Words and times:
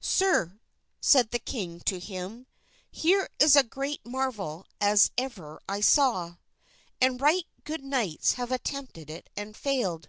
"Sir," 0.00 0.60
said 0.98 1.30
the 1.30 1.38
king 1.38 1.78
to 1.80 1.98
him, 2.00 2.46
"here 2.90 3.28
is 3.38 3.54
a 3.54 3.62
great 3.62 4.00
marvel 4.06 4.64
as 4.80 5.10
ever 5.18 5.60
I 5.68 5.82
saw, 5.82 6.36
and 7.02 7.20
right 7.20 7.44
good 7.64 7.84
knights 7.84 8.32
have 8.40 8.50
attempted 8.50 9.10
it 9.10 9.28
and 9.36 9.54
failed." 9.54 10.08